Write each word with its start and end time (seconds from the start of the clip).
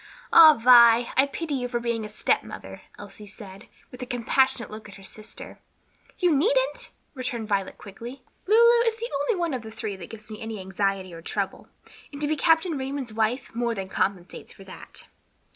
"Ah, 0.33 0.55
Vi, 0.59 1.11
I 1.15 1.27
pity 1.27 1.53
you 1.53 1.67
for 1.67 1.79
being 1.79 2.03
a 2.03 2.09
stepmother," 2.09 2.81
Elsie 2.97 3.27
said, 3.27 3.67
with 3.91 4.01
a 4.01 4.07
compassionate 4.07 4.71
look 4.71 4.89
at 4.89 4.95
her 4.95 5.03
sister. 5.03 5.59
"You 6.17 6.35
needn't," 6.35 6.89
returned 7.13 7.47
Violet 7.47 7.77
quickly. 7.77 8.23
"Lulu 8.47 8.83
is 8.87 8.95
the 8.95 9.11
only 9.21 9.39
one 9.39 9.53
of 9.53 9.61
the 9.61 9.69
three 9.69 9.95
that 9.97 10.09
gives 10.09 10.31
me 10.31 10.41
any 10.41 10.59
anxiety 10.59 11.13
or 11.13 11.21
trouble, 11.21 11.67
and 12.11 12.19
to 12.19 12.25
be 12.27 12.35
Captain 12.35 12.79
Raymond's 12.79 13.13
wife 13.13 13.53
more 13.53 13.75
than 13.75 13.89
compensates 13.89 14.53
for 14.53 14.63
that." 14.63 15.05